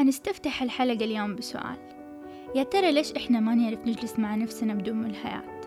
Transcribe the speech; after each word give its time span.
حنستفتح 0.00 0.62
الحلقة 0.62 1.04
اليوم 1.04 1.36
بسؤال. 1.36 1.76
يا 2.54 2.62
ترى 2.62 2.92
ليش 2.92 3.12
إحنا 3.12 3.40
ما 3.40 3.54
نعرف 3.54 3.78
نجلس 3.86 4.18
مع 4.18 4.34
نفسنا 4.34 4.74
بدون 4.74 4.96
ملهيات؟ 4.96 5.66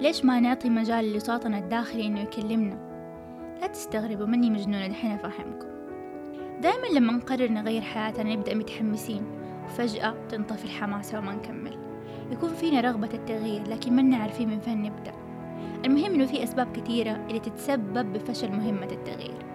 ليش 0.00 0.24
ما 0.24 0.40
نعطي 0.40 0.70
مجال 0.70 1.12
لصوتنا 1.12 1.58
الداخلي 1.58 2.06
إنه 2.06 2.20
يكلمنا؟ 2.20 2.78
لا 3.60 3.66
تستغربوا 3.66 4.26
مني 4.26 4.50
مجنونة 4.50 4.86
دحين 4.86 5.10
أفهمكم. 5.10 5.68
دائما 6.60 6.86
لما 6.98 7.12
نقرر 7.12 7.52
نغير 7.52 7.82
حياتنا 7.82 8.34
نبدأ 8.34 8.54
متحمسين 8.54 9.22
وفجأة 9.64 10.14
تنطفي 10.28 10.64
الحماسة 10.64 11.18
وما 11.18 11.34
نكمل. 11.34 11.78
يكون 12.32 12.54
فينا 12.54 12.80
رغبة 12.80 13.10
التغيير 13.14 13.68
لكن 13.68 14.10
ما 14.10 14.16
عارفين 14.16 14.48
من 14.48 14.60
فين 14.60 14.82
نبدأ. 14.82 15.12
المهم 15.84 16.14
إنه 16.14 16.26
في 16.26 16.42
أسباب 16.42 16.72
كثيرة 16.72 17.26
اللي 17.28 17.40
تتسبب 17.40 18.12
بفشل 18.12 18.52
مهمة 18.52 18.88
التغيير. 18.92 19.45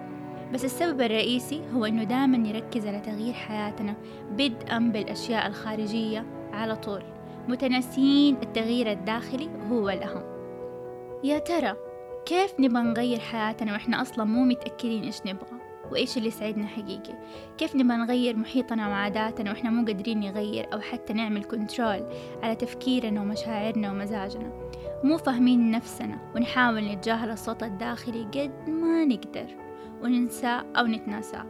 بس 0.52 0.64
السبب 0.64 1.00
الرئيسي 1.00 1.60
هو 1.74 1.84
إنه 1.84 2.04
دائما 2.04 2.38
نركز 2.38 2.86
على 2.86 3.00
تغيير 3.00 3.34
حياتنا 3.34 3.94
بدءا 4.30 4.78
بالأشياء 4.78 5.46
الخارجية 5.46 6.26
على 6.52 6.76
طول. 6.76 7.02
متناسين 7.48 8.36
التغيير 8.42 8.92
الداخلي 8.92 9.48
هو 9.70 9.90
الأهم. 9.90 10.22
يا 11.24 11.38
ترى 11.38 11.76
كيف 12.26 12.60
نبغى 12.60 12.82
نغير 12.82 13.18
حياتنا 13.18 13.72
وإحنا 13.72 14.02
أصلا 14.02 14.24
مو 14.24 14.44
متأكدين 14.44 15.02
إيش 15.02 15.20
نبغى؟ 15.26 15.58
وإيش 15.92 16.16
اللي 16.16 16.28
يسعدنا 16.28 16.66
حقيقي؟ 16.66 17.14
كيف 17.58 17.76
نبغى 17.76 17.96
نغير 17.96 18.36
محيطنا 18.36 18.88
وعاداتنا 18.88 19.50
وإحنا 19.50 19.70
مو 19.70 19.86
قادرين 19.86 20.20
نغير 20.20 20.66
أو 20.72 20.80
حتى 20.80 21.12
نعمل 21.12 21.44
كنترول 21.44 22.06
على 22.42 22.54
تفكيرنا 22.54 23.20
ومشاعرنا 23.20 23.90
ومزاجنا؟ 23.90 24.52
مو 25.04 25.16
فاهمين 25.16 25.70
نفسنا 25.70 26.18
ونحاول 26.36 26.84
نتجاهل 26.84 27.30
الصوت 27.30 27.62
الداخلي 27.62 28.22
قد 28.22 28.70
ما 28.70 29.04
نقدر. 29.04 29.61
وننساه 30.04 30.64
أو 30.76 30.86
نتناساه 30.86 31.46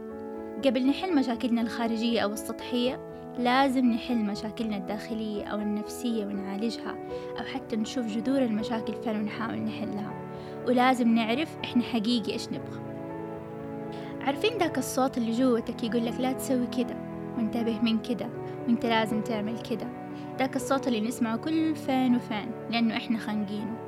قبل 0.65 0.87
نحل 0.87 1.15
مشاكلنا 1.15 1.61
الخارجية 1.61 2.19
أو 2.21 2.33
السطحية 2.33 3.13
لازم 3.37 3.85
نحل 3.85 4.17
مشاكلنا 4.17 4.77
الداخلية 4.77 5.43
أو 5.43 5.59
النفسية 5.59 6.25
ونعالجها 6.25 6.95
أو 7.39 7.43
حتى 7.43 7.75
نشوف 7.75 8.05
جذور 8.05 8.41
المشاكل 8.41 8.93
فين 9.03 9.15
ونحاول 9.15 9.57
نحلها. 9.57 10.13
ولازم 10.67 11.15
نعرف 11.15 11.57
إحنا 11.63 11.83
حقيقي 11.83 12.33
إيش 12.33 12.47
نبغى. 12.47 12.81
عارفين 14.21 14.57
ذاك 14.57 14.77
الصوت 14.77 15.17
اللي 15.17 15.31
جوتك 15.31 15.83
يقولك 15.83 16.19
لا 16.19 16.31
تسوي 16.31 16.67
كده 16.67 16.95
وانتبه 17.37 17.81
من 17.81 18.01
كده 18.01 18.29
وانت 18.67 18.85
لازم 18.85 19.21
تعمل 19.21 19.59
كده. 19.61 19.87
ذاك 20.39 20.55
الصوت 20.55 20.87
اللي 20.87 21.01
نسمعه 21.01 21.37
كل 21.37 21.75
فين 21.75 22.15
وفين 22.15 22.51
لأنه 22.69 22.97
إحنا 22.97 23.17
خانقينه. 23.17 23.82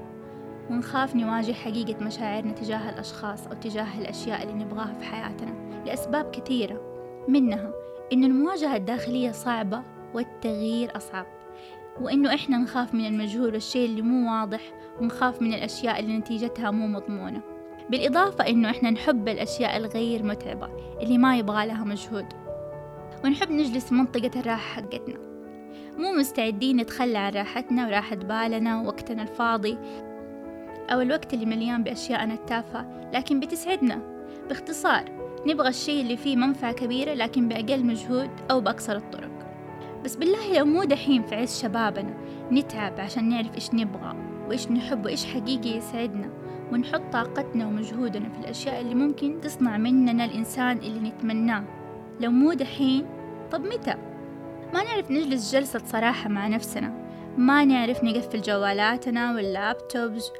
ونخاف 0.69 1.16
نواجه 1.16 1.53
حقيقة 1.53 2.03
مشاعرنا 2.03 2.52
تجاه 2.52 2.89
الأشخاص 2.89 3.47
أو 3.47 3.53
تجاه 3.53 3.99
الأشياء 3.99 4.44
اللي 4.44 4.53
نبغاها 4.53 4.94
في 4.99 5.05
حياتنا 5.05 5.53
لأسباب 5.85 6.31
كثيرة 6.31 6.81
منها 7.27 7.71
إنه 8.13 8.27
المواجهة 8.27 8.75
الداخلية 8.75 9.31
صعبة 9.31 9.81
والتغيير 10.13 10.97
أصعب 10.97 11.25
وإنه 12.02 12.33
إحنا 12.33 12.58
نخاف 12.58 12.93
من 12.93 13.05
المجهول 13.05 13.54
والشيء 13.54 13.89
اللي 13.89 14.02
مو 14.02 14.31
واضح 14.31 14.61
ونخاف 15.02 15.42
من 15.42 15.54
الأشياء 15.54 15.99
اللي 15.99 16.17
نتيجتها 16.17 16.71
مو 16.71 16.87
مضمونة. 16.87 17.42
بالإضافة 17.89 18.48
إنه 18.48 18.70
إحنا 18.70 18.89
نحب 18.89 19.27
الأشياء 19.27 19.77
الغير 19.77 20.23
متعبة 20.23 20.70
اللي 21.02 21.17
ما 21.17 21.37
يبغى 21.37 21.65
لها 21.65 21.83
مجهود 21.83 22.25
ونحب 23.23 23.52
نجلس 23.52 23.86
في 23.86 23.93
منطقة 23.93 24.39
الراحة 24.39 24.81
حقتنا. 24.81 25.17
مو 25.98 26.11
مستعدين 26.11 26.77
نتخلى 26.77 27.17
عن 27.17 27.33
راحتنا 27.33 27.87
وراحة 27.87 28.15
بالنا 28.15 28.81
ووقتنا 28.81 29.21
الفاضي. 29.21 29.77
أو 30.90 31.02
الوقت 31.02 31.34
اللي 31.34 31.46
مليان 31.46 31.84
بأشياءنا 31.84 32.34
التافهة 32.34 33.10
لكن 33.14 33.40
بتسعدنا. 33.40 34.00
باختصار 34.50 35.04
نبغى 35.48 35.70
الشيء 35.70 36.02
اللي 36.02 36.18
فيه 36.18 36.36
منفعة 36.36 36.73
كبيرة 36.73 37.14
لكن 37.14 37.48
بأقل 37.48 37.86
مجهود 37.86 38.30
أو 38.52 38.62
بأقصر 38.62 38.96
الطرق. 38.96 39.32
بس 40.06 40.16
بالله 40.16 40.58
لو 40.58 40.66
مو 40.66 40.84
دحين 40.84 41.23
في 41.23 41.36
عز 41.36 41.62
شبابنا 41.62 42.14
نتعب 42.52 43.00
عشان 43.00 43.30
نعرف 43.30 43.56
إيش 43.56 43.73
نبغى 43.73 44.16
وإيش 44.48 44.72
نحب 44.72 45.06
وإيش 45.06 45.26
حقيقي 45.26 45.78
يسعدنا 45.78 46.30
ونحط 46.72 47.02
طاقتنا 47.14 47.67
ومجهودنا 47.67 48.30
في 48.30 48.40
الأشياء 48.40 48.82
اللي 48.82 48.96
ممكن 48.96 49.42
تصنع 49.42 49.78
مننا 49.78 50.26
الإنسان 50.26 50.78
اللي 50.78 51.10
نتمناه. 51.10 51.64
لو 52.20 52.32
مو 52.32 52.54
دحين 52.54 53.06
طب 53.52 53.66
متى؟ 53.66 53.96
ما 54.73 54.84
نعرف 54.84 55.12
نجلس 55.12 55.56
جلسة 55.56 55.82
صراحة 55.86 56.30
مع 56.30 56.48
نفسنا. 56.48 57.05
ما 57.38 57.66
نعرف 57.66 58.04
نقفل 58.04 58.42
جوالاتنا 58.42 59.36
وال 59.36 59.57
laptops 59.57 60.32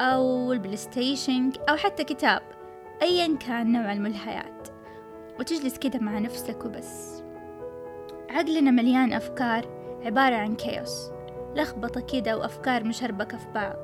أو 0.00 0.52
البلايستيشن 0.52 1.52
أو 1.68 1.76
حتى 1.76 2.04
كتاب 2.04 2.42
أيا 3.02 3.36
كان 3.36 3.72
نوع 3.72 3.92
الملهيات. 3.92 4.68
وتجلس 5.40 5.78
كده 5.78 5.98
مع 5.98 6.18
نفسك 6.18 6.64
وبس. 6.64 7.22
عقلنا 8.30 8.70
مليان 8.70 9.12
أفكار 9.12 9.66
عبارة 10.04 10.34
عن 10.34 10.56
chaos 10.56 11.10
لخبطة 11.56 12.00
كده 12.00 12.38
وأفكار 12.38 12.84
مشربكة 12.84 13.38
في 13.38 13.46
بعض. 13.54 13.76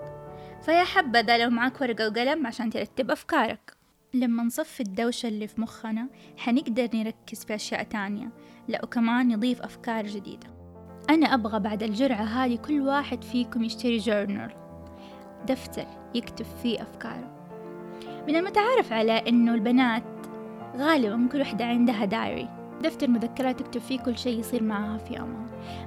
فيا 0.63 0.85
حبذا 0.85 1.39
لو 1.39 1.51
معك 1.51 1.81
ورقة 1.81 2.09
وقلم 2.09 2.47
عشان 2.47 2.71
ترتب 2.71 3.11
أفكارك. 3.11 3.77
لما 4.15 4.43
نصفي 4.43 4.81
الدوشة 4.81 5.29
اللي 5.29 5.49
في 5.49 5.61
مخنا 5.61 6.09
حنقدر 6.37 6.89
نركز 6.95 7.45
في 7.45 7.55
أشياء 7.55 7.83
تانية. 7.83 8.31
لأ 8.69 8.85
وكمان 8.85 9.29
نضيف 9.29 9.63
أفكار 9.63 10.07
جديدة. 10.07 10.58
أنا 11.11 11.35
أبغى 11.35 11.61
بعد 11.61 11.83
الجرعة 11.83 12.23
هذه 12.23 12.57
كل 12.57 12.81
واحد 12.81 13.25
فيكم 13.25 13.65
يشتري 13.65 13.99
جورنال 13.99 14.51
دفتر 15.47 15.87
يكتب 16.15 16.47
فيه 16.63 16.83
أفكاره. 16.83 17.31
من 18.29 18.37
المتعارف 18.37 18.93
على 18.93 19.13
إنه 19.13 19.55
البنات 19.55 20.03
غالبا 20.77 21.29
كل 21.33 21.41
وحدة 21.41 21.65
عندها 21.65 22.05
دايري 22.05 22.49
دفتر 22.83 23.09
مذكرات 23.09 23.61
تكتب 23.61 23.81
فيه 23.81 23.99
كل 23.99 24.19
شيء 24.19 24.39
يصير 24.39 24.63
معها 24.63 24.99
في 24.99 25.15
يومها. 25.15 25.47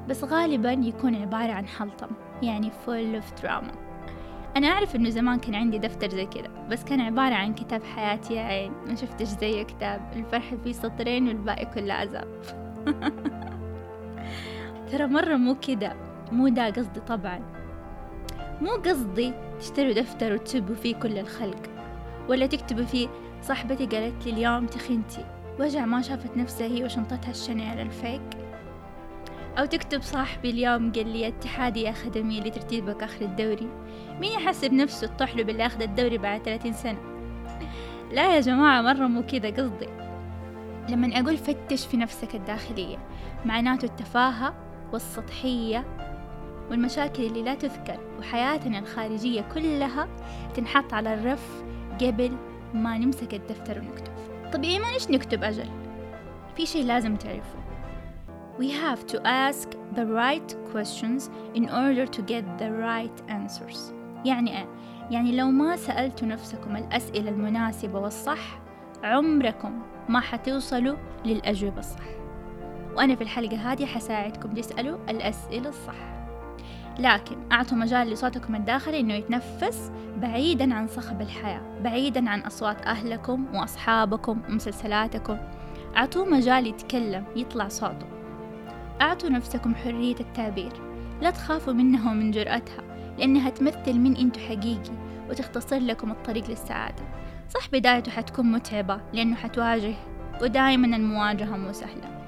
بس 0.10 0.24
غالبا 0.24 0.72
يكون 0.72 1.16
عبارة 1.16 1.52
عن 1.52 1.68
حلطم 1.68 2.10
يعني 2.42 2.72
full 2.72 3.22
of 3.22 3.44
drama. 3.44 3.76
أنا 4.58 4.68
أعرف 4.68 4.96
إنه 4.96 5.10
زمان 5.10 5.40
كان 5.40 5.56
عندي 5.56 5.78
دفتر 5.78 6.10
زي 6.10 6.26
كذا 6.26 6.68
بس 6.70 6.84
كان 6.84 7.02
عبارة 7.02 7.34
عن 7.34 7.54
كتاب 7.54 7.84
حياتي 7.84 8.34
يا 8.34 8.42
عين 8.42 8.72
ما 8.88 8.96
شفتش 8.96 9.28
زي 9.28 9.64
كتاب. 9.64 10.12
الفرح 10.16 10.56
فيه 10.64 10.72
سطرين 10.72 11.28
والباقي 11.28 11.66
كله 11.66 11.94
عذاب. 11.94 12.28
ترى 14.92 15.08
مرة 15.08 15.36
مو 15.36 15.56
كذا 15.56 15.96
مو 16.32 16.48
دا 16.48 16.70
قصدي 16.70 17.00
طبعا. 17.00 17.40
مو 18.62 18.72
قصدي 18.72 19.34
تشتروا 19.60 19.94
دفتر 19.94 20.34
وتسبوا 20.34 20.76
فيه 20.76 20.96
كل 20.96 21.18
الخلق. 21.18 21.62
ولا 22.30 22.46
تكتبوا 22.46 22.86
فيه 22.86 23.08
صاحبتي 23.42 23.86
قالت 23.86 24.26
لي 24.26 24.34
اليوم 24.34 24.66
تخنتي 24.66 25.26
وجع 25.60 25.86
ما 25.86 26.02
شافت 26.02 26.38
نفسها 26.38 26.68
هي 26.68 26.84
وشنطتها 26.84 27.32
الشنيل 27.32 27.80
الفيك 27.80 28.22
أو 29.60 29.66
تكتب 29.66 30.02
صاحبي 30.02 30.50
اليوم 30.50 30.92
قال 30.92 31.08
لي 31.08 31.28
اتحادي 31.28 31.82
يا 31.82 31.92
خدمي 31.92 32.40
اللي 32.40 32.50
ترتيبك 32.50 33.04
آخر 33.04 33.26
الدوري. 33.26 33.70
مين 34.20 34.32
يحسب 34.32 34.74
نفسه 34.74 35.08
الطحلب 35.08 35.50
اللي 35.50 35.66
أخذ 35.66 35.82
الدوري 35.82 36.18
بعد 36.18 36.42
30 36.42 36.74
سنة؟ 36.74 37.00
لا 38.12 38.36
يا 38.36 38.42
جماعة 38.42 38.82
مرة 38.82 39.08
مو 39.08 39.24
كذا 39.24 39.50
قصدي. 39.50 39.88
لما 40.90 41.20
أقول 41.20 41.38
فتش 41.38 41.86
في 41.86 41.98
نفسك 41.98 42.36
الداخلية 42.36 42.98
معناته 43.46 43.86
التفاهة 43.86 44.71
والسطحية 44.94 45.86
والمشاكل 46.70 47.24
اللي 47.24 47.44
لا 47.44 47.56
تذكر 47.56 48.00
وحياتنا 48.20 48.80
الخارجية 48.80 49.42
كلها 49.54 50.08
تنحط 50.56 50.94
على 50.94 51.14
الرف 51.14 51.64
قبل 52.02 52.32
ما 52.74 52.98
نمسك 52.98 53.34
الدفتر 53.34 53.80
ونكتب. 53.80 54.14
طبيعي 54.54 54.80
ما 54.80 54.86
ليش 54.94 55.10
نكتب 55.10 55.44
أجل؟ 55.44 55.70
في 56.56 56.66
شيء 56.66 56.86
لازم 56.86 57.16
تعرفه. 57.16 57.62
We 58.60 58.64
have 58.64 59.06
to 59.14 59.18
ask 59.26 59.70
the 59.96 60.06
right 60.06 60.56
questions 60.74 61.30
in 61.56 61.66
order 61.70 62.06
to 62.06 62.22
get 62.22 62.44
the 62.60 62.70
right 62.72 63.32
answers. 63.32 63.80
يعني 64.26 64.58
إيه؟ 64.60 64.68
يعني 65.12 65.38
لو 65.38 65.52
ما 65.52 65.76
سألتوا 65.76 66.28
نفسكم 66.28 66.76
الأسئلة 66.76 67.30
المناسبة 67.30 68.00
والصح 68.00 68.60
عمركم 69.04 69.82
ما 70.10 70.20
حتوصلوا 70.20 70.96
للأجوبة 71.26 71.80
الصح. 71.80 72.21
وأنا 72.96 73.16
في 73.16 73.22
الحلقة 73.22 73.72
هذه 73.72 73.86
حساعدكم 73.86 74.54
تسألوا 74.54 74.98
الأسئلة 75.10 75.70
الصح. 75.70 76.12
لكن 77.00 77.36
أعطوا 77.52 77.78
مجال 77.78 78.10
لصوتكم 78.10 78.56
الداخلي 78.56 79.00
إنه 79.00 79.14
يتنفس 79.14 79.92
بعيدا 80.18 80.74
عن 80.74 80.88
صخب 80.88 81.22
الحياة 81.22 81.62
بعيدا 81.84 82.30
عن 82.30 82.40
أصوات 82.40 82.82
أهلكم 82.82 83.46
وأصحابكم 83.54 84.42
ومسلسلاتكم. 84.50 85.38
أعطوه 85.98 86.26
مجال 86.26 86.68
يتكلم 86.68 87.26
يطلع 87.36 87.68
صوته. 87.68 88.06
أعطوا 89.02 89.30
نفسكم 89.30 89.76
حرية 89.76 90.20
التعبير. 90.20 90.72
لا 91.22 91.30
تخافوا 91.30 91.74
منها 91.74 92.12
ومن 92.12 92.32
جرأتها 92.32 92.84
لأنها 93.18 93.50
تمثل 93.50 93.94
من 93.94 94.18
أنتوا 94.18 94.42
حقيقي 94.42 94.92
وتختصر 95.30 95.78
لكم 95.78 96.12
الطريق 96.12 96.50
للسعادة. 96.50 97.04
صح 97.50 97.70
بدايته 97.74 98.12
حتكون 98.12 98.52
متعبة 98.52 99.00
لأنه 99.14 99.36
حتواجه 99.36 99.94
ودائما 100.42 100.96
المواجهة 100.98 101.58
مو 101.58 101.74
سهلة. 101.74 102.21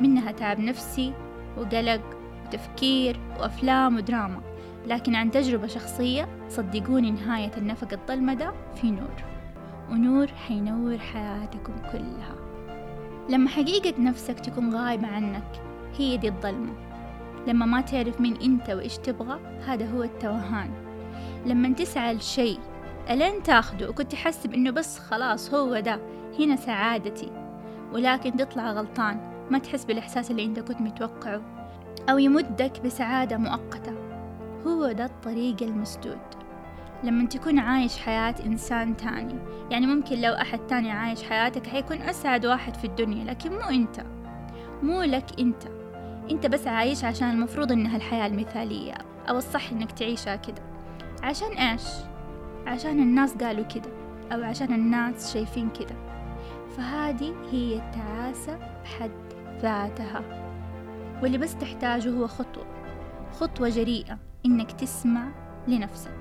منها 0.00 0.32
تعب 0.32 0.60
نفسي 0.60 1.12
وقلق 1.58 2.00
وتفكير 2.46 3.20
وأفلام 3.40 3.96
ودراما. 3.96 4.40
لكن 4.86 5.14
عن 5.14 5.30
تجربة 5.30 5.66
شخصية 5.66 6.28
صدقوني 6.48 7.10
نهاية 7.10 7.50
النفق 7.56 7.88
الظلمة 7.92 8.52
في 8.74 8.90
نور. 8.90 9.24
ونور 9.90 10.26
حينور 10.26 10.98
حياتكم 10.98 11.72
كلها. 11.92 12.34
لما 13.30 13.48
حقيقة 13.48 14.02
نفسك 14.02 14.40
تكون 14.40 14.74
غايبة 14.74 15.06
عنك 15.06 15.62
هي 15.98 16.16
دي 16.16 16.28
الظلمة. 16.28 16.72
لما 17.46 17.66
ما 17.66 17.80
تعرف 17.80 18.20
مين 18.20 18.36
أنت 18.36 18.70
وإيش 18.70 18.98
تبغى 18.98 19.40
هذا 19.66 19.90
هو 19.90 20.02
التوهان. 20.02 20.70
لما 21.46 21.68
تسعى 21.68 22.14
لشيء 22.14 22.58
ألين 23.10 23.42
تاخده؟ 23.42 23.90
وكنت 23.90 24.12
تحسب 24.12 24.54
إنه 24.54 24.70
بس 24.70 24.98
خلاص 24.98 25.54
هو 25.54 25.80
ده. 25.80 26.00
هنا 26.38 26.56
سعادتي. 26.56 27.32
ولكن 27.92 28.36
تطلع 28.36 28.72
غلطان. 28.72 29.35
ما 29.50 29.58
تحس 29.58 29.84
بالإحساس 29.84 30.30
اللي 30.30 30.44
انت 30.44 30.60
كنت 30.60 30.80
متوقعه 30.80 31.40
أو 32.10 32.18
يمدك 32.18 32.80
بسعادة 32.84 33.36
مؤقتة. 33.36 33.92
هو 34.66 34.92
ده 34.92 35.04
الطريق 35.04 35.62
المسدود. 35.62 36.18
لما 37.04 37.26
تكون 37.26 37.58
عايش 37.58 37.98
حياة 37.98 38.34
إنسان 38.46 38.96
تاني 38.96 39.38
يعني 39.70 39.86
ممكن 39.86 40.20
لو 40.20 40.32
أحد 40.32 40.58
تاني 40.58 40.90
عايش 40.90 41.22
حياتك 41.22 41.66
حيكون 41.66 41.96
أسعد 42.02 42.46
واحد 42.46 42.74
في 42.76 42.86
الدنيا 42.86 43.24
لكن 43.24 43.52
مو 43.52 43.60
أنت. 43.60 44.00
مو 44.82 45.02
لك 45.02 45.40
أنت. 45.40 45.62
أنت 46.30 46.46
بس 46.46 46.66
عايش 46.66 47.04
عشان 47.04 47.30
المفروض 47.30 47.72
إنها 47.72 47.96
الحياة 47.96 48.26
المثالية 48.26 48.94
أو 49.28 49.38
الصح 49.38 49.70
إنك 49.70 49.92
تعيشها 49.92 50.36
كده. 50.36 50.62
عشان 51.22 51.48
إيش؟ 51.52 51.82
عشان 52.66 52.98
الناس 53.02 53.34
قالوا 53.34 53.64
كده 53.64 53.90
أو 54.32 54.42
عشان 54.42 54.74
الناس 54.74 55.32
شايفين 55.34 55.68
كده. 55.70 55.96
فهذه 56.76 57.34
هي 57.50 57.76
التعاسة 57.76 58.58
بحد 58.84 59.25
ذاتها. 59.66 60.22
واللي 61.22 61.38
بس 61.38 61.56
تحتاجه 61.56 62.10
هو 62.10 62.26
خطوة. 62.26 62.66
خطوة 63.32 63.68
جريئة 63.68 64.18
إنك 64.46 64.72
تسمع 64.72 65.28
لنفسك. 65.68 66.16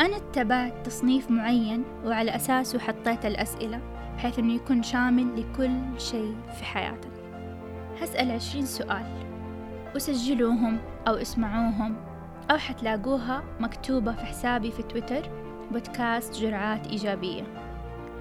أنا 0.00 0.16
اتبعت 0.16 0.86
تصنيف 0.86 1.30
معين 1.30 1.84
وعلى 2.04 2.36
أساسه 2.36 2.78
حطيت 2.78 3.26
الأسئلة 3.26 3.80
بحيث 4.16 4.38
أنه 4.38 4.52
يكون 4.52 4.82
شامل 4.82 5.40
لكل 5.40 6.00
شيء 6.00 6.36
في 6.58 6.64
حياتنا 6.64 7.12
هسأل 8.00 8.30
عشرين 8.30 8.66
سؤال. 8.66 9.06
وسجلوهم 9.94 10.78
أو 11.08 11.14
اسمعوهم 11.14 11.96
أو 12.50 12.56
حتلاقوها 12.56 13.42
مكتوبة 13.60 14.12
في 14.12 14.24
حسابي 14.24 14.70
في 14.70 14.82
تويتر 14.82 15.30
بودكاست 15.70 16.34
جرعات 16.40 16.86
إيجابية. 16.86 17.42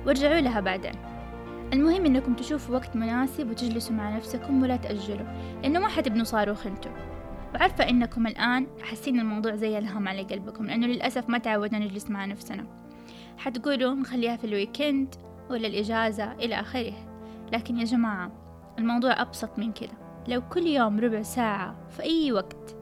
وارجعوا 0.05 0.41
لها 0.41 0.59
بعدين. 0.59 1.16
المهم 1.73 2.05
إنكم 2.05 2.33
تشوفوا 2.33 2.75
وقت 2.75 2.95
مناسب 2.95 3.49
وتجلسوا 3.49 3.95
مع 3.95 4.15
نفسكم 4.15 4.63
ولا 4.63 4.75
تأجلوا 4.75 5.27
لأنه 5.61 5.79
ما 5.79 5.87
حتبنوا 5.87 6.23
صاروخ 6.23 6.67
انتو 6.67 6.89
وعارفة 7.55 7.89
إنكم 7.89 8.27
الآن 8.27 8.67
حاسين 8.81 9.19
الموضوع 9.19 9.55
زي 9.55 9.77
الهم 9.77 10.07
على 10.07 10.23
قلبكم 10.23 10.65
لأنه 10.65 10.87
للأسف 10.87 11.29
ما 11.29 11.37
تعودنا 11.37 11.79
نجلس 11.79 12.09
مع 12.09 12.25
نفسنا. 12.25 12.65
حتقولوا 13.37 13.95
نخليها 13.95 14.35
في 14.35 14.43
الويكند 14.43 15.15
ولا 15.49 15.67
الإجازة 15.67 16.31
إلى 16.33 16.59
آخره. 16.59 16.93
لكن 17.53 17.77
يا 17.77 17.83
جماعة 17.83 18.31
الموضوع 18.79 19.21
أبسط 19.21 19.59
من 19.59 19.71
كده. 19.71 19.93
لو 20.27 20.41
كل 20.49 20.67
يوم 20.67 20.99
ربع 20.99 21.21
ساعة 21.21 21.75
في 21.89 22.03
أي 22.03 22.31
وقت 22.31 22.75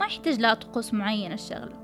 ما 0.00 0.06
يحتاج 0.06 0.40
لا 0.40 0.54
طقوس 0.54 0.94
معينة 0.94 1.34
الشغلة. 1.34 1.82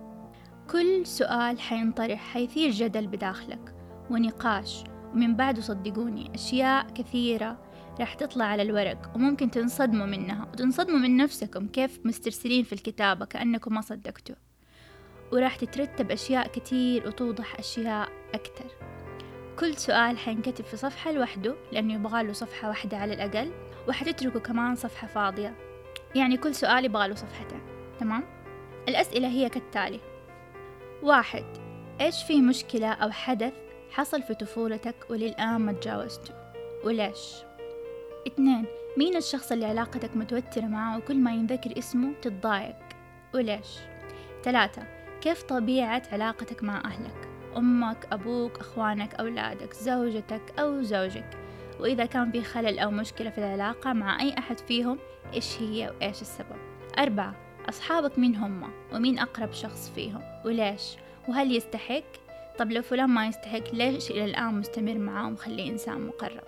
كل 0.70 1.06
سؤال 1.06 1.60
حينطرح 1.60 2.32
حيثير 2.32 2.70
جدل 2.70 3.06
بداخلك 3.06 3.74
ونقاش 4.10 4.84
ومن 5.12 5.36
بعده 5.36 5.60
صدقوني 5.60 6.34
أشياء 6.34 6.86
كثيرة 6.90 7.58
راح 8.00 8.14
تطلع 8.14 8.44
على 8.44 8.62
الورق 8.62 9.10
وممكن 9.14 9.50
تنصدموا 9.50 10.06
منها 10.06 10.48
وتنصدموا 10.52 10.98
من 10.98 11.16
نفسكم 11.16 11.68
كيف 11.68 12.00
مسترسلين 12.04 12.64
في 12.64 12.72
الكتابة 12.72 13.24
كأنكم 13.24 13.74
ما 13.74 13.80
صدقتوا. 13.80 14.36
وراح 15.32 15.56
تترتب 15.56 16.10
أشياء 16.10 16.48
كتير 16.48 17.06
وتوضح 17.06 17.58
أشياء 17.58 18.08
أكتر 18.34 18.64
كل 19.58 19.76
سؤال 19.76 20.18
حينكتب 20.18 20.64
في 20.64 20.76
صفحة 20.76 21.12
لوحده 21.12 21.54
لأنه 21.72 21.94
يبغاله 21.94 22.32
صفحة 22.32 22.68
واحدة 22.68 22.96
على 22.96 23.14
الأقل 23.14 23.52
وحتتركوا 23.88 24.40
كمان 24.40 24.74
صفحة 24.74 25.06
فاضية. 25.06 25.54
يعني 26.14 26.36
كل 26.36 26.54
سؤال 26.54 26.84
يبغاله 26.84 27.14
صفحتين 27.14 27.60
تمام؟ 28.00 28.24
الأسئلة 28.88 29.28
هي 29.28 29.48
كالتالي 29.48 30.00
واحد 31.02 31.44
إيش 32.00 32.22
في 32.22 32.40
مشكلة 32.40 32.92
أو 32.92 33.10
حدث 33.10 33.67
حصل 33.90 34.22
في 34.22 34.34
طفولتك 34.34 34.94
وللآن 35.10 35.60
ما 35.60 35.72
تجاوزته. 35.72 36.34
وليش؟ 36.84 37.34
اثنين 38.26 38.64
مين 38.96 39.16
الشخص 39.16 39.52
اللي 39.52 39.66
علاقتك 39.66 40.16
متوترة 40.16 40.66
معه 40.66 40.98
وكل 40.98 41.16
ما 41.16 41.32
ينذكر 41.32 41.78
اسمه 41.78 42.12
تتضايق؟ 42.22 42.76
وليش؟ 43.34 43.78
ثلاثة 44.44 44.82
كيف 45.20 45.42
طبيعة 45.42 46.02
علاقتك 46.12 46.62
مع 46.62 46.82
أهلك؟ 46.84 47.28
أمك 47.56 48.06
أبوك 48.12 48.58
أخوانك 48.58 49.14
أولادك 49.14 49.72
زوجتك 49.72 50.42
أو 50.58 50.82
زوجك؟ 50.82 51.30
وإذا 51.80 52.04
كان 52.04 52.32
في 52.32 52.42
خلل 52.42 52.78
أو 52.78 52.90
مشكلة 52.90 53.30
في 53.30 53.38
العلاقة 53.38 53.92
مع 53.92 54.20
أي 54.20 54.34
أحد 54.38 54.58
فيهم 54.58 54.98
إيش 55.34 55.62
هي 55.62 55.90
وإيش 55.90 56.22
السبب؟ 56.22 56.56
أربعة 56.98 57.34
أصحابك 57.68 58.18
مين 58.18 58.36
هم 58.36 58.70
ومين 58.92 59.18
أقرب 59.18 59.52
شخص 59.52 59.92
فيهم؟ 59.94 60.22
وليش؟ 60.44 60.96
وهل 61.28 61.56
يستحق؟ 61.56 62.27
طب 62.58 62.72
لو 62.72 62.82
فلان 62.82 63.10
ما 63.10 63.26
يستحق 63.26 63.74
ليش 63.74 64.10
إلى 64.10 64.24
الآن 64.24 64.54
مستمر 64.54 64.98
معاه 64.98 65.26
ومخليه 65.26 65.70
إنسان 65.70 66.06
مقرب؟ 66.06 66.44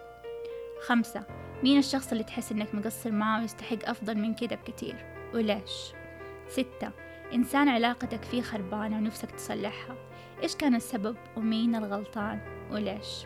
خمسة 0.87 1.23
مين 1.63 1.79
الشخص 1.79 2.13
اللي 2.13 2.25
تحس 2.25 2.53
إنك 2.53 2.75
مقصر 2.75 3.13
معه 3.13 3.41
ويستحق 3.41 3.89
أفضل 3.89 4.19
من 4.19 4.35
كده 4.35 4.57
بكتير؟ 4.57 4.97
وليش؟ 5.35 5.93
ستة 6.49 6.91
إنسان 7.35 7.69
علاقتك 7.69 8.25
فيه 8.25 8.43
خربانة 8.43 8.97
ونفسك 8.97 9.31
تصلحها 9.31 9.97
إيش 10.43 10.57
كان 10.57 10.75
السبب 10.75 11.17
ومين 11.37 11.75
الغلطان؟ 11.75 12.41
وليش؟ 12.71 13.25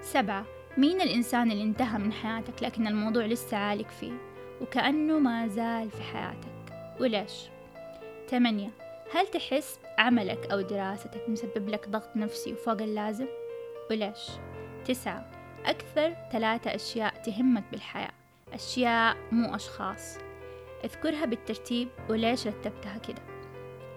سبعة 0.00 0.44
مين 0.76 1.00
الإنسان 1.00 1.50
اللي 1.50 1.62
انتهى 1.64 1.98
من 1.98 2.12
حياتك 2.12 2.62
لكن 2.62 2.86
الموضوع 2.86 3.24
لسه 3.24 3.56
عالق 3.56 3.90
فيه 3.90 4.12
وكأنه 4.60 5.18
ما 5.18 5.48
زال 5.48 5.90
في 5.90 6.02
حياتك؟ 6.02 6.48
وليش؟ 7.00 7.48
ثمانية 8.30 8.70
هل 9.14 9.26
تحس 9.26 9.78
عملك 9.98 10.52
أو 10.52 10.60
دراستك 10.60 11.28
مسبب 11.28 11.68
لك 11.68 11.88
ضغط 11.88 12.16
نفسي 12.16 12.52
وفوق 12.52 12.82
اللازم؟ 12.82 13.26
وليش؟ 13.90 14.28
تسعة 14.84 15.30
أكثر 15.64 16.16
ثلاثة 16.32 16.74
أشياء 16.74 17.14
تهمك 17.22 17.64
بالحياة. 17.70 18.10
أشياء 18.52 19.16
مو 19.32 19.54
أشخاص. 19.54 20.18
اذكرها 20.84 21.24
بالترتيب 21.24 21.88
وليش 22.08 22.46
رتبتها 22.46 22.98
كده؟ 22.98 23.22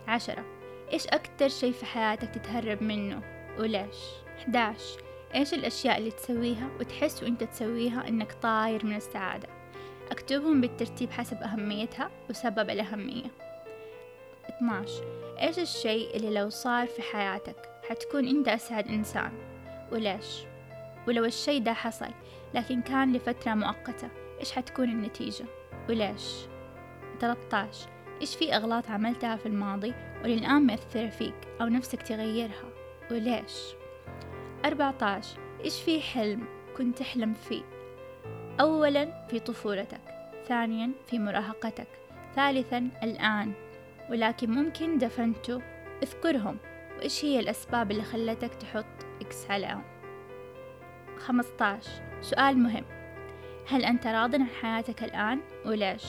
عشرة 0.08 0.46
إيش 0.93 1.08
أكتر 1.08 1.48
شي 1.48 1.74
في 1.74 1.86
حياتك 1.86 2.29
تتهرب 2.29 2.84
منه؟ 2.84 3.22
وليش؟ 3.60 3.98
11 4.38 5.03
إيش 5.36 5.53
الأشياء 5.53 5.98
اللي 5.98 6.12
تسويها 6.12 6.70
وتحس 6.79 7.24
وإنت 7.24 7.43
تسويها 7.43 8.08
إنك 8.08 8.31
طاير 8.34 8.86
من 8.86 8.96
السعادة؟ 8.96 9.50
أكتبهم 10.12 10.62
بالترتيب 10.62 11.12
حسب 11.12 11.38
أهميتها 11.38 12.12
وسبب 12.29 12.70
الأهمية. 12.70 13.31
12 14.50 15.20
إيش 15.41 15.60
الشي 15.60 16.12
اللي 16.15 16.33
لو 16.33 16.50
صار 16.50 16.88
في 16.88 17.01
حياتك 17.01 17.69
حتكون 17.89 18.27
أنت 18.27 18.48
أسعد 18.48 18.88
إنسان؟ 18.88 19.31
وليش؟ 19.91 20.43
ولو 21.07 21.25
الشي 21.25 21.60
ده 21.60 21.74
حصل 21.74 22.12
لكن 22.53 22.81
كان 22.81 23.13
لفترة 23.13 23.53
مؤقتة 23.53 24.10
إيش 24.39 24.51
حتكون 24.51 24.89
النتيجة؟ 24.89 25.45
وليش؟ 25.89 26.36
13 27.19 27.89
إيش 28.21 28.36
في 28.36 28.55
أغلاط 28.55 28.89
عملتها 28.89 29.36
في 29.36 29.45
الماضي 29.45 29.93
وللآن 30.24 30.65
مأثرة 30.65 31.10
فيك 31.10 31.36
أو 31.62 31.65
نفسك 31.65 32.01
تغيرها؟ 32.01 32.69
وليش؟ 33.12 33.53
14 34.65 35.39
إيش 35.65 35.81
في 35.81 36.01
حلم 36.01 36.45
كنت 36.77 37.00
تحلم 37.00 37.33
فيه؟ 37.33 37.63
أولا 38.60 39.27
في 39.27 39.39
طفولتك 39.39 40.01
ثانيا 40.48 40.91
في 41.07 41.19
مراهقتك 41.19 41.88
ثالثا 42.36 42.89
الآن 43.03 43.53
ولكن 44.10 44.51
ممكن 44.51 44.98
دفنته. 44.98 45.62
اذكرهم 46.03 46.58
وإيش 46.98 47.25
هي 47.25 47.39
الأسباب 47.39 47.91
اللي 47.91 48.03
خلتك 48.03 48.55
تحط 48.55 48.86
إكس 49.22 49.51
عليهم؟ 49.51 49.84
15 51.17 51.89
سؤال 52.22 52.58
مهم. 52.58 52.86
هل 53.67 53.86
أنت 53.86 54.08
راض 54.08 54.36
عن 54.36 54.46
حياتك 54.62 55.03
الآن؟ 55.03 55.39
وليش؟ 55.65 56.03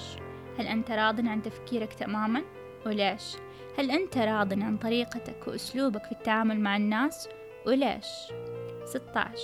هل 0.59 0.67
أنت 0.67 0.91
راض 0.91 1.27
عن 1.27 1.43
تفكيرك 1.43 1.93
تماما؟ 1.93 2.43
وليش؟ 2.87 3.37
هل 3.79 3.91
أنت 3.91 4.19
راض 4.19 4.63
عن 4.63 4.77
طريقتك 4.77 5.49
وأسلوبك 5.49 6.05
في 6.05 6.13
التعامل 6.13 6.61
مع 6.61 6.77
الناس؟ 6.77 7.29
وليش؟ 7.67 8.07
16 8.85 9.39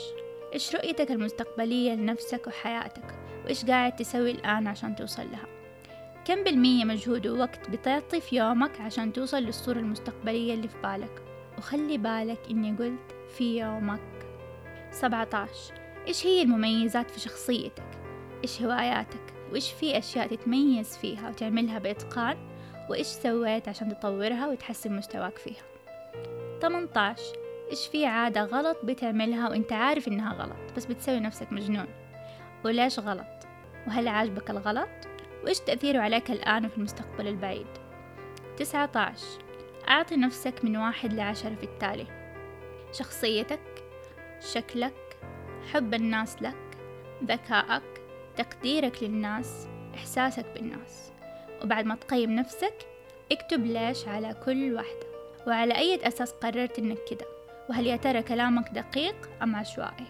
إيش 0.55 0.75
رؤيتك 0.77 1.11
المستقبلية 1.11 1.93
لنفسك 1.93 2.47
وحياتك؟ 2.47 3.19
وإيش 3.45 3.65
قاعد 3.65 3.97
تسوي 3.97 4.31
الآن 4.31 4.67
عشان 4.67 4.97
توصل 4.97 5.31
لها؟ 5.31 5.58
كم 6.29 6.45
بالمية 6.45 6.85
مجهود 6.85 7.27
ووقت 7.27 7.71
بتعطي 7.71 8.21
في 8.21 8.37
يومك 8.37 8.81
عشان 8.81 9.13
توصل 9.13 9.37
للصورة 9.37 9.79
المستقبلية 9.79 10.55
اللي 10.55 10.69
في 10.69 10.79
بالك 10.83 11.23
وخلي 11.59 11.99
بالك 11.99 12.39
إني 12.51 12.77
قلت 12.77 13.15
في 13.37 13.59
يومك 13.59 14.27
17 14.91 15.75
إيش 16.09 16.27
هي 16.27 16.43
المميزات 16.43 17.11
في 17.11 17.21
شخصيتك؟ 17.21 17.85
إيش 18.43 18.63
هواياتك؟ 18.63 19.35
وإيش 19.53 19.73
في 19.73 19.99
أشياء 19.99 20.27
تتميز 20.27 20.97
فيها 20.97 21.29
وتعملها 21.29 21.79
بإتقان؟ 21.79 22.37
وإيش 22.91 23.07
سويت 23.07 23.69
عشان 23.69 23.89
تطورها 23.89 24.49
وتحسن 24.49 24.97
مستواك 24.97 25.39
فيها؟ 25.39 25.63
18 26.63 27.23
إيش 27.71 27.87
في 27.87 28.07
عادة 28.07 28.45
غلط 28.45 28.77
بتعملها 28.85 29.49
وإنت 29.49 29.73
عارف 29.73 30.09
إنها 30.09 30.35
غلط 30.35 30.73
بس 30.77 30.85
بتسوي 30.87 31.21
نفسك 31.21 31.53
مجنون 31.53 31.89
وليش 32.65 32.99
غلط 32.99 33.47
وهل 33.87 34.09
عاجبك 34.09 34.51
الغلط 34.51 34.89
وإيش 35.45 35.61
تأثيره 35.61 36.01
عليك 36.01 36.31
الآن 36.31 36.67
وفي 36.67 36.79
المستقبل 36.79 37.27
البعيد؟ 37.27 37.67
تسعة 38.57 38.91
عشر. 38.95 39.39
أعطي 39.89 40.17
نفسك 40.17 40.65
من 40.65 40.77
واحد 40.77 41.13
لعشرة 41.13 41.55
في 41.55 41.65
التالي. 41.65 42.07
شخصيتك 42.93 43.61
شكلك 44.41 45.17
حب 45.73 45.95
الناس 45.95 46.43
لك 46.43 46.57
ذكائك 47.25 47.83
تقديرك 48.37 49.03
للناس 49.03 49.69
إحساسك 49.95 50.47
بالناس. 50.55 51.13
وبعد 51.63 51.85
ما 51.85 51.95
تقيم 51.95 52.31
نفسك 52.31 52.75
اكتب 53.33 53.67
ليش 53.67 54.09
على 54.09 54.35
كل 54.45 54.75
واحدة. 54.75 55.07
وعلى 55.47 55.79
أي 55.79 56.09
أساس 56.09 56.33
قررت 56.33 56.79
إنك 56.79 56.99
كده؟ 57.11 57.27
وهل 57.71 57.87
يا 57.87 57.97
ترى 57.97 58.23
كلامك 58.23 58.69
دقيق 58.69 59.17
أم 59.43 59.57
عشوائي؟ 59.57 60.07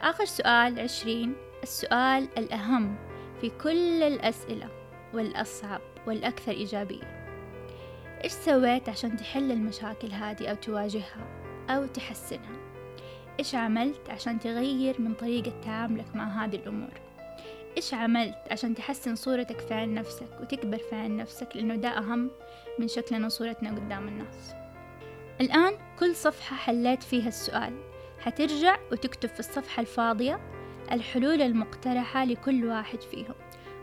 آخر 0.00 0.24
سؤال 0.24 0.80
عشرين. 0.80 1.34
السؤال 1.62 2.28
الأهم. 2.38 3.05
في 3.40 3.50
كل 3.62 4.02
الأسئلة 4.02 4.68
والأصعب 5.14 5.80
والأكثر 6.06 6.52
إيجابية. 6.52 7.26
إيش 8.24 8.32
سويت 8.32 8.88
عشان 8.88 9.16
تحل 9.16 9.52
المشاكل 9.52 10.10
هذه 10.10 10.48
أو 10.48 10.54
تواجهها 10.54 11.26
أو 11.70 11.86
تحسنها؟ 11.86 12.56
إيش 13.38 13.54
عملت 13.54 14.10
عشان 14.10 14.38
تغير 14.40 15.00
من 15.00 15.14
طريقة 15.14 15.52
تعاملك 15.64 16.16
مع 16.16 16.44
هذه 16.44 16.56
الأمور؟ 16.56 16.92
إيش 17.76 17.94
عملت 17.94 18.38
عشان 18.50 18.74
تحسن 18.74 19.14
صورتك 19.14 19.60
في 19.60 19.74
عين 19.74 19.94
نفسك 19.94 20.40
وتكبر 20.40 20.78
في 20.78 20.94
عين 20.96 21.16
نفسك 21.16 21.48
لأنه 21.54 21.76
ده 21.76 21.88
أهم 21.88 22.30
من 22.78 22.88
شكلنا 22.88 23.26
وصورتنا 23.26 23.70
قدام 23.70 24.08
الناس؟ 24.08 24.54
الآن 25.40 25.72
كل 25.98 26.14
صفحة 26.16 26.56
حليت 26.56 27.02
فيها 27.02 27.28
السؤال. 27.28 27.72
حترجع 28.20 28.76
وتكتب 28.92 29.28
في 29.28 29.40
الصفحة 29.40 29.80
الفاضية 29.80 30.55
الحلول 30.92 31.42
المقترحة 31.42 32.24
لكل 32.24 32.64
واحد 32.64 33.00
فيهم. 33.00 33.34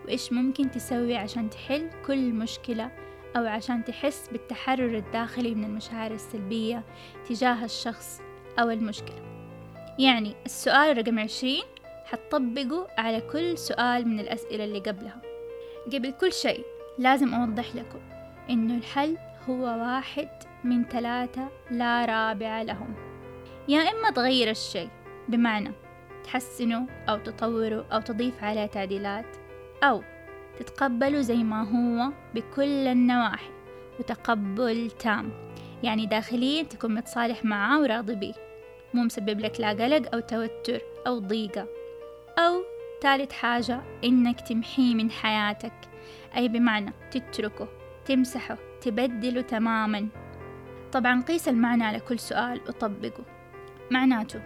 وإيش 0.04 0.32
ممكن 0.32 0.70
تسوي 0.70 1.16
عشان 1.16 1.50
تحل 1.50 1.90
كل 2.06 2.32
مشكلة 2.32 2.90
أو 3.36 3.46
عشان 3.46 3.84
تحس 3.84 4.28
بالتحرر 4.32 4.98
الداخلي 4.98 5.54
من 5.54 5.64
المشاعر 5.64 6.10
السلبية 6.10 6.84
تجاه 7.28 7.64
الشخص 7.64 8.20
أو 8.58 8.70
المشكلة؟ 8.70 9.22
يعني 9.98 10.34
السؤال 10.46 10.98
رقم 10.98 11.18
عشرين 11.18 11.64
حتطبقه 12.04 12.86
على 12.98 13.20
كل 13.20 13.58
سؤال 13.58 14.08
من 14.08 14.20
الأسئلة 14.20 14.64
اللي 14.64 14.78
قبلها. 14.78 15.22
قبل 15.92 16.10
كل 16.10 16.32
شيء 16.32 16.64
لازم 16.98 17.34
أوضح 17.34 17.74
لكم 17.74 18.00
إنه 18.50 18.76
الحل 18.76 19.16
هو 19.48 19.64
واحد 19.64 20.28
من 20.64 20.84
ثلاثة 20.84 21.48
لا 21.70 22.04
رابع 22.04 22.62
لهم. 22.62 22.94
يا 23.68 23.80
إما 23.80 24.10
تغير 24.10 24.50
الشيء 24.50 24.88
بمعنى 25.28 25.72
تحسنه 26.24 26.86
أو 27.08 27.18
تطوره 27.18 27.86
أو 27.92 28.00
تضيف 28.00 28.44
عليه 28.44 28.66
تعديلات 28.66 29.36
أو 29.82 30.02
تتقبله 30.58 31.20
زي 31.20 31.36
ما 31.36 31.62
هو 31.62 32.12
بكل 32.34 32.86
النواحي 32.86 33.50
وتقبل 33.98 34.90
تام. 34.90 35.30
يعني 35.82 36.06
داخليا 36.06 36.62
تكون 36.62 36.94
متصالح 36.94 37.44
معاه 37.44 37.80
وراضي 37.80 38.14
بيه. 38.14 38.34
مو 38.94 39.02
مسبب 39.02 39.40
لك 39.40 39.60
لا 39.60 39.68
قلق 39.68 40.14
أو 40.14 40.20
توتر 40.20 40.80
أو 41.06 41.18
ضيقة. 41.18 41.66
أو 42.38 42.62
ثالث 43.02 43.32
حاجة 43.32 43.80
إنك 44.04 44.40
تمحيه 44.40 44.94
من 44.94 45.10
حياتك. 45.10 45.72
أي 46.36 46.48
بمعنى 46.48 46.92
تتركه 47.10 47.68
تمسحه 48.04 48.58
تبدله 48.80 49.40
تماما. 49.40 50.08
طبعا 50.92 51.22
قيس 51.22 51.48
المعنى 51.48 51.84
على 51.84 52.00
كل 52.00 52.18
سؤال 52.18 52.60
وطبقه. 52.68 53.24
معناته 53.90 54.40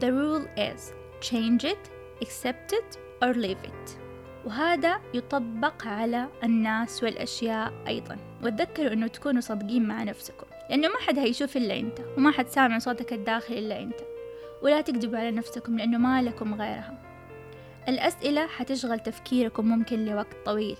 The 0.00 0.10
rule 0.10 0.46
is 0.56 1.01
change 1.24 1.64
it, 1.64 1.90
accept 2.24 2.72
it 2.72 2.98
or 3.24 3.34
leave 3.34 3.68
it. 3.68 3.98
وهذا 4.44 5.00
يطبق 5.14 5.86
على 5.86 6.28
الناس 6.44 7.02
والأشياء 7.02 7.72
أيضا. 7.88 8.16
وتذكروا 8.42 8.92
أنه 8.92 9.06
تكونوا 9.06 9.40
صادقين 9.40 9.88
مع 9.88 10.02
نفسكم. 10.02 10.46
لأنه 10.70 10.88
ما 10.88 10.98
حد 11.06 11.18
هيشوف 11.18 11.56
إلا 11.56 11.78
أنت 11.78 11.98
وما 12.16 12.30
حد 12.30 12.48
سامع 12.48 12.78
صوتك 12.78 13.12
الداخلي 13.12 13.58
إلا 13.58 13.82
أنت. 13.82 14.00
ولا 14.62 14.80
تكذبوا 14.80 15.18
على 15.18 15.30
نفسكم 15.30 15.78
لأنه 15.78 15.98
ما 15.98 16.22
لكم 16.22 16.54
غيرها. 16.54 17.02
الأسئلة 17.88 18.46
حتشغل 18.46 19.00
تفكيركم 19.00 19.66
ممكن 19.66 20.04
لوقت 20.04 20.36
طويل 20.44 20.76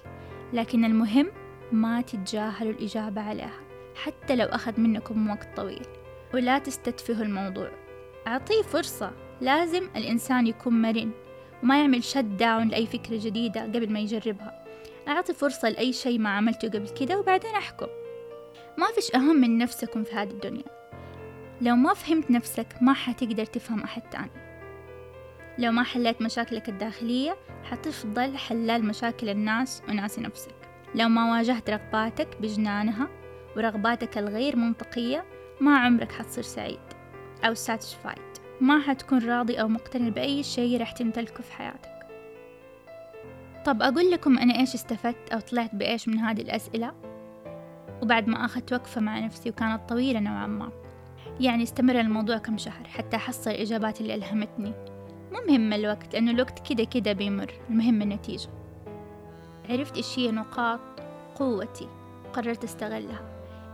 لكن 0.52 0.84
المهم 0.84 1.30
ما 1.72 2.00
تتجاهلوا 2.00 2.72
الإجابة 2.72 3.20
عليها 3.20 3.60
حتى 3.94 4.36
لو 4.36 4.46
أخذ 4.46 4.80
منكم 4.80 5.30
وقت 5.30 5.56
طويل. 5.56 5.86
ولا 6.34 6.58
تستتفهوا 6.58 7.24
الموضوع. 7.24 7.70
أعطيه 8.26 8.62
فرصة. 8.62 9.12
لازم 9.42 9.88
الإنسان 9.96 10.46
يكون 10.46 10.82
مرن 10.82 11.10
وما 11.62 11.80
يعمل 11.80 12.04
شت 12.04 12.18
داون 12.18 12.68
لأي 12.68 12.86
فكرة 12.86 13.18
جديدة 13.24 13.62
قبل 13.62 13.92
ما 13.92 14.00
يجربها. 14.00 14.64
أعطي 15.08 15.34
فرصة 15.34 15.68
لأي 15.68 15.92
شيء 15.92 16.18
ما 16.18 16.30
عملته 16.30 16.68
قبل 16.68 16.88
كده 16.88 17.18
وبعدين 17.18 17.50
أحكم. 17.50 17.86
ما 18.78 18.86
فيش 18.94 19.14
أهم 19.14 19.40
من 19.40 19.58
نفسكم 19.58 20.04
في 20.04 20.14
هذه 20.14 20.30
الدنيا. 20.30 20.64
لو 21.60 21.76
ما 21.76 21.94
فهمت 21.94 22.30
نفسك 22.30 22.66
ما 22.80 22.92
حتقدر 22.92 23.44
تفهم 23.44 23.82
أحد 23.82 24.02
تاني. 24.02 24.30
لو 25.58 25.72
ما 25.72 25.82
حليت 25.82 26.22
مشاكلك 26.22 26.68
الداخلية 26.68 27.36
حتفضل 27.64 28.36
حلال 28.36 28.84
مشاكل 28.84 29.28
الناس 29.28 29.82
وناس 29.88 30.18
نفسك. 30.18 30.54
لو 30.94 31.08
ما 31.08 31.32
واجهت 31.32 31.70
رغباتك 31.70 32.28
بجنانها 32.40 33.08
ورغباتك 33.56 34.18
الغير 34.18 34.56
منطقية 34.56 35.24
ما 35.60 35.78
عمرك 35.78 36.12
حتصير 36.12 36.44
سعيد. 36.44 36.80
أو 37.44 37.54
satisfied 37.54 38.31
ما 38.62 38.80
حتكون 38.80 39.18
راضي 39.18 39.60
أو 39.60 39.68
مقتنع 39.68 40.08
بأي 40.08 40.42
شيء 40.42 40.80
راح 40.80 40.92
تمتلكه 40.92 41.42
في 41.42 41.52
حياتك. 41.52 42.06
طب 43.64 43.82
أقول 43.82 44.10
لكم 44.10 44.38
أنا 44.38 44.58
إيش 44.60 44.74
استفدت 44.74 45.32
أو 45.32 45.40
طلعت 45.40 45.74
بإيش 45.74 46.08
من 46.08 46.18
هذه 46.18 46.40
الأسئلة؟ 46.40 46.92
وبعد 48.02 48.28
ما 48.28 48.44
أخذت 48.44 48.72
وقفة 48.72 49.00
مع 49.00 49.18
نفسي 49.18 49.50
وكانت 49.50 49.88
طويلة 49.88 50.20
نوعا 50.20 50.46
ما. 50.46 50.72
يعني 51.40 51.62
استمر 51.62 52.00
الموضوع 52.00 52.38
كم 52.38 52.58
شهر 52.58 52.88
حتى 52.88 53.16
أحصل 53.16 53.50
الإجابات 53.50 54.00
اللي 54.00 54.14
ألهمتني. 54.14 54.72
مو 55.32 55.38
مهم 55.48 55.72
الوقت 55.72 56.14
لأنه 56.14 56.30
الوقت 56.30 56.72
كده 56.72 56.84
كده 56.84 57.12
بيمر. 57.12 57.52
المهم 57.70 58.02
النتيجة. 58.02 58.48
عرفت 59.68 59.96
إيش 59.96 60.18
هي 60.18 60.30
نقاط 60.30 60.80
قوتي؟ 61.34 61.88
قررت 62.32 62.64
أستغلها. 62.64 63.20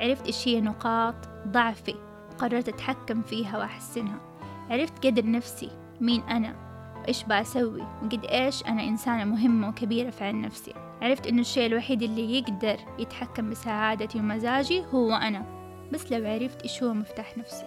عرفت 0.01 0.27
إيش 0.27 0.49
هي 0.49 0.61
نقاط 0.61 1.15
ضعفي؟ 1.49 1.95
قررت 2.39 2.69
أتحكم 2.69 3.23
فيها 3.23 3.59
وأحسنها. 3.59 4.21
عرفت 4.71 5.07
قدر 5.07 5.31
نفسي 5.31 5.71
مين 6.01 6.23
أنا 6.23 6.69
وإيش 7.01 7.25
بسوي 7.25 7.83
وقد 8.03 8.25
إيش 8.25 8.65
أنا 8.65 8.85
إنسانة 8.85 9.25
مهمة 9.25 9.69
وكبيرة 9.69 10.11
في 10.11 10.25
عين 10.25 10.43
نفسي. 10.43 10.75
عرفت 11.03 11.27
إنه 11.27 11.41
الشيء 11.41 11.67
الوحيد 11.67 12.03
اللي 12.03 12.39
يقدر 12.39 12.77
يتحكم 12.99 13.51
بسعادتي 13.51 14.19
ومزاجي 14.19 14.83
هو 14.95 15.13
أنا 15.13 15.45
بس 15.93 16.13
لو 16.13 16.31
عرفت 16.31 16.63
إيش 16.63 16.83
هو 16.83 16.95
مفتاح 16.95 17.39
نفسي. 17.39 17.67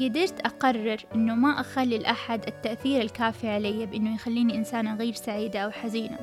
قدرت 0.00 0.40
أقرر 0.40 0.96
إنه 1.14 1.34
ما 1.34 1.60
أخلي 1.60 1.98
لأحد 1.98 2.46
التأثير 2.46 3.02
الكافي 3.02 3.48
علي 3.48 3.86
بإنه 3.86 4.14
يخليني 4.14 4.56
إنسانة 4.56 4.96
غير 4.96 5.14
سعيدة 5.14 5.60
أو 5.60 5.70
حزينة. 5.70 6.18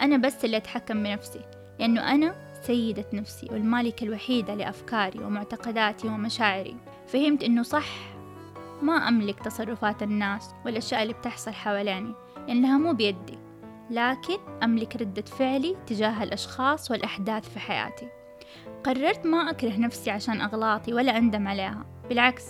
أنا 0.00 0.16
بس 0.16 0.44
اللي 0.44 0.56
أتحكم 0.56 1.02
بنفسي 1.02 1.40
لأنه 1.78 2.14
أنا 2.14 2.34
سيدة 2.62 3.04
نفسي 3.12 3.48
والمالكة 3.52 4.04
الوحيدة 4.04 4.54
لأفكاري 4.54 5.24
ومعتقداتي 5.24 6.08
ومشاعري. 6.08 6.76
فهمت 7.06 7.42
إنه 7.42 7.62
صح 7.62 8.13
ما 8.82 9.08
أملك 9.08 9.40
تصرفات 9.40 10.02
الناس 10.02 10.54
والأشياء 10.66 11.02
اللي 11.02 11.14
بتحصل 11.14 11.52
حواليني 11.52 12.14
لأنها 12.48 12.78
مو 12.78 12.92
بيدي 12.92 13.38
لكن 13.90 14.38
أملك 14.62 14.96
ردة 14.96 15.22
فعلي 15.22 15.76
تجاه 15.86 16.22
الأشخاص 16.22 16.90
والأحداث 16.90 17.48
في 17.48 17.60
حياتي. 17.60 18.08
قررت 18.84 19.26
ما 19.26 19.50
أكره 19.50 19.76
نفسي 19.76 20.10
عشان 20.10 20.40
أغلاطي 20.40 20.94
ولا 20.94 21.18
أندم 21.18 21.48
عليها 21.48 21.86
بالعكس 22.08 22.44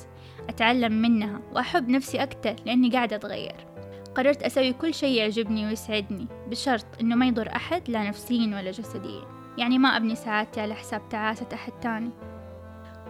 أتعلم 0.49 0.93
منها 0.93 1.41
وأحب 1.53 1.89
نفسي 1.89 2.23
أكتر 2.23 2.55
لأني 2.67 2.91
قاعدة 2.91 3.17
أتغير. 3.17 3.67
قررت 4.15 4.43
أسوي 4.43 4.73
كل 4.73 4.95
شيء 4.95 5.19
يعجبني 5.19 5.67
ويسعدني 5.67 6.27
بشرط 6.51 6.87
إنه 7.01 7.17
ما 7.17 7.27
يضر 7.27 7.49
أحد 7.57 7.91
لا 7.91 8.09
نفسيا 8.09 8.47
ولا 8.47 8.71
جسديا 8.71 9.25
يعني 9.59 9.79
ما 9.79 9.97
أبني 9.97 10.15
سعادتي 10.15 10.61
على 10.61 10.75
حساب 10.75 11.09
تعاسة 11.09 11.47
أحد 11.55 11.73
تاني. 11.73 12.11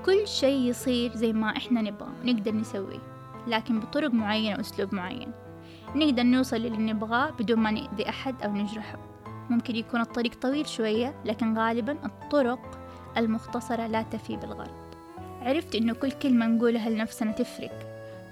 كل 0.05 0.29
شيء 0.29 0.59
يصير 0.59 1.17
زي 1.17 1.33
ما 1.33 1.57
إحنا 1.57 1.83
نبغى 1.83 2.09
نقدر 2.25 2.55
نسويه 2.55 2.99
لكن 3.47 3.81
بطرق 3.81 4.11
معينة 4.11 4.57
وأسلوب 4.57 4.95
معين. 4.95 5.33
نقدر 5.95 6.23
نوصل 6.23 6.57
للي 6.57 6.93
نبغاه 6.93 7.31
بدون 7.31 7.59
ما 7.59 7.71
نأذي 7.71 8.09
أحد 8.09 8.43
أو 8.43 8.53
نجرحه. 8.53 8.99
ممكن 9.51 9.77
يكون 9.77 10.01
الطريق 10.01 10.35
طويل 10.35 10.69
شوية 10.69 11.15
لكن 11.25 11.59
غالبا 11.59 11.93
الطرق 11.93 12.79
المختصرة 13.17 13.87
لا 13.87 14.03
تفي 14.03 14.37
بالغرض. 14.37 14.95
عرفت 15.43 15.75
إنه 15.75 15.95
كل 15.95 16.11
كلمة 16.11 16.47
نقولها 16.47 16.91
لنفسنا 16.91 17.33
تفرق. 17.33 17.79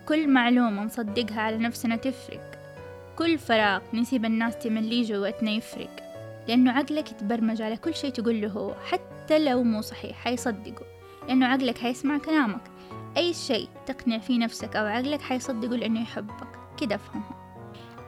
كل 0.09 0.29
معلومة 0.29 0.85
نصدقها 0.85 1.41
على 1.41 1.57
نفسنا 1.57 1.97
تفرق. 1.97 2.59
كل 3.19 3.39
فراغ 3.39 3.81
نسيب 3.95 4.25
الناس 4.25 4.59
تمليه 4.59 5.05
جواتنا 5.05 5.51
يفرق. 5.51 5.97
لأنه 6.49 6.73
عقلك 6.73 7.13
يتبرمج 7.13 7.63
على 7.63 7.77
كل 7.77 7.95
شيء 7.95 8.11
تقول 8.11 8.41
له 8.41 8.49
هو 8.49 8.75
حتى 8.85 9.39
لو 9.39 9.63
مو 9.63 9.81
صحيح 9.81 10.17
حيصدقه. 10.17 11.02
لأنه 11.29 11.47
عقلك 11.47 11.79
حيسمع 11.79 12.19
كلامك. 12.19 12.71
أي 13.17 13.35
شيء 13.35 13.69
تقنع 13.87 14.19
فيه 14.19 14.39
نفسك 14.39 14.77
أو 14.77 14.87
عقلك 14.87 15.21
حيصدقوا 15.23 15.77
لأنه 15.77 16.03
يحبك. 16.03 16.63
كده 16.81 16.95
افهمها 16.95 17.43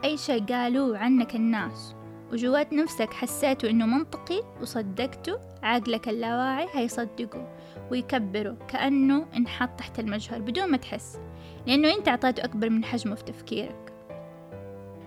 أي 0.03 0.17
شيء 0.17 0.45
قالوه 0.45 0.97
عنك 0.97 1.35
الناس 1.35 1.95
وجوات 2.33 2.73
نفسك 2.73 3.13
حسيته 3.13 3.69
إنه 3.69 3.85
منطقي 3.85 4.41
وصدقته 4.61 5.39
عقلك 5.63 6.09
اللاواعي 6.09 6.67
هيصدقه 6.73 7.47
ويكبره 7.91 8.57
كأنه 8.67 9.25
انحط 9.37 9.69
تحت 9.79 9.99
المجهر 9.99 10.41
بدون 10.41 10.71
ما 10.71 10.77
تحس 10.77 11.19
لأنه 11.67 11.93
أنت 11.93 12.07
أعطيته 12.07 12.43
أكبر 12.43 12.69
من 12.69 12.85
حجمه 12.85 13.15
في 13.15 13.23
تفكيرك. 13.23 13.93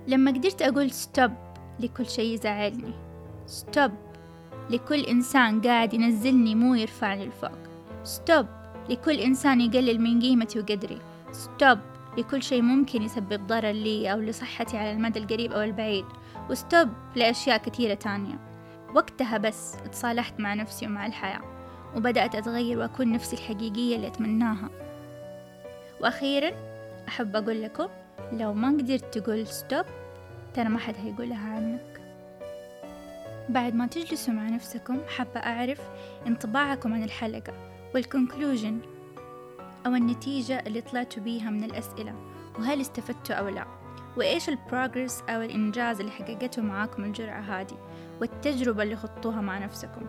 لما 0.07 0.31
قدرت 0.31 0.63
أقول 0.63 0.91
stop 0.91 1.33
لكل 1.81 2.07
شيء 2.07 2.35
يزعلني 2.35 2.95
stop 3.47 3.93
لكل 4.71 5.01
إنسان 5.01 5.61
قاعد 5.61 5.95
ينزلني 5.95 6.55
مو 6.55 6.75
يرفعني 6.75 7.27
لفوق. 7.27 7.59
stop 8.05 8.47
لكل 8.89 9.21
إنسان 9.21 9.61
يقلل 9.61 10.01
من 10.01 10.21
قيمتي 10.21 10.59
وقدري 10.59 10.99
stop 11.33 11.79
لكل 12.19 12.43
شيء 12.43 12.63
ممكن 12.63 13.03
يسبب 13.03 13.47
ضرر 13.47 13.71
لي 13.71 14.13
أو 14.13 14.19
لصحتي 14.19 14.77
على 14.77 14.93
المدى 14.93 15.19
القريب 15.19 15.53
أو 15.53 15.61
البعيد. 15.61 16.05
و 16.51 16.59
stop 16.59 16.89
لأشياء 17.17 17.59
كثيرة 17.59 17.95
تانية. 17.95 18.39
وقتها 18.95 19.39
بس 19.39 19.75
اتصالحت 19.75 20.41
مع 20.41 20.55
نفسي 20.55 20.87
ومع 20.87 21.07
الحياة. 21.07 21.41
وبدأت 21.97 22.35
أتغير 22.35 22.79
وأكون 22.79 23.13
نفسي 23.13 23.37
الحقيقية 23.37 23.97
اللي 23.97 24.07
أتمناها. 24.07 24.69
وأخيرا 26.01 26.51
أحب 27.09 27.37
أقول 27.37 27.63
لكم 27.63 27.89
لو 28.33 28.55
ما 28.55 28.69
قدرت 28.69 29.19
تقول 29.19 29.47
stop 29.47 29.85
ترى 30.55 30.69
ما 30.69 30.79
حد 30.79 30.95
هيقولها 31.05 31.55
عنك. 31.55 32.01
بعد 33.49 33.75
ما 33.75 33.87
تجلسوا 33.87 34.35
مع 34.35 34.49
نفسكم 34.49 34.99
حابة 35.17 35.41
أعرف 35.41 35.81
انطباعكم 36.27 36.95
عن 36.95 37.03
الحلقة. 37.03 37.78
وال 37.95 38.09
conclusion 38.09 38.81
أو 39.87 39.95
النتيجة 39.95 40.59
اللي 40.67 40.81
طلعتوا 40.81 41.23
بيها 41.23 41.51
من 41.51 41.65
الأسئلة 41.65 42.15
وهل 42.59 42.81
استفدتوا 42.81 43.37
أو 43.37 43.49
لا؟ 43.49 43.67
وإيش 44.17 44.49
ال 44.49 44.57
progress 44.57 45.23
أو 45.29 45.43
الإنجاز 45.43 46.01
اللي 46.01 46.13
حققته 46.13 46.63
معاكم 46.63 47.05
الجرعة 47.05 47.41
هذه؟ 47.41 47.79
والتجربة 48.21 48.83
اللي 48.83 48.97
خطوها 48.97 49.41
مع 49.41 49.59
نفسكم. 49.59 50.07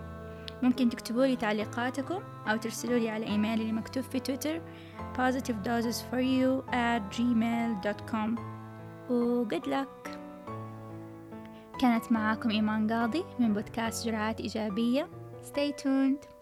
ممكن 0.64 0.90
تكتبوا 0.90 1.26
لي 1.26 1.36
تعليقاتكم 1.36 2.22
أو 2.48 2.58
ترسلوا 2.58 3.00
لي 3.00 3.10
على 3.10 3.26
إيميلي 3.26 3.62
اللي 3.62 3.74
مكتوب 3.74 4.04
في 4.04 4.20
تويتر 4.20 4.62
positive 5.16 5.56
doses 5.66 5.98
for 6.12 6.22
you 6.22 6.64
at 6.72 7.18
gmail.com 7.18 8.40
و 9.10 9.46
good 9.50 9.66
luck 9.66 10.10
كانت 11.82 12.12
معاكم 12.12 12.50
إيمان 12.50 12.94
قاضي 12.94 13.24
من 13.40 13.54
بودكاست 13.54 14.06
جرعات 14.06 14.40
إيجابية. 14.40 15.08
Stay 15.44 15.82
tuned. 15.84 16.39